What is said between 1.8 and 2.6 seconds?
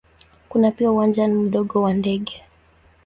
wa ndege.